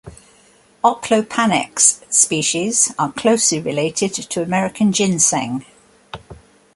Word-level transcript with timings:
"Oplopanax" 0.83 2.11
species 2.11 2.91
are 2.97 3.11
closely 3.11 3.61
related 3.61 4.15
to 4.15 4.41
American 4.41 4.91
ginseng. 4.91 5.63